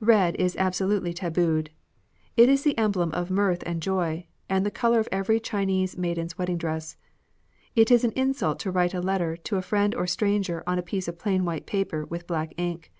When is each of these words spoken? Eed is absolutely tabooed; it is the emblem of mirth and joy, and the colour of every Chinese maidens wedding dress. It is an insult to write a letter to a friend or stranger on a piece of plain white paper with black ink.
Eed 0.00 0.36
is 0.38 0.56
absolutely 0.56 1.12
tabooed; 1.12 1.68
it 2.34 2.48
is 2.48 2.62
the 2.64 2.78
emblem 2.78 3.12
of 3.12 3.30
mirth 3.30 3.62
and 3.66 3.82
joy, 3.82 4.26
and 4.48 4.64
the 4.64 4.70
colour 4.70 5.00
of 5.00 5.08
every 5.12 5.38
Chinese 5.38 5.98
maidens 5.98 6.38
wedding 6.38 6.56
dress. 6.56 6.96
It 7.74 7.90
is 7.90 8.02
an 8.02 8.12
insult 8.12 8.58
to 8.60 8.70
write 8.70 8.94
a 8.94 9.02
letter 9.02 9.36
to 9.36 9.56
a 9.58 9.60
friend 9.60 9.94
or 9.94 10.06
stranger 10.06 10.62
on 10.66 10.78
a 10.78 10.82
piece 10.82 11.08
of 11.08 11.18
plain 11.18 11.44
white 11.44 11.66
paper 11.66 12.06
with 12.06 12.26
black 12.26 12.54
ink. 12.56 12.90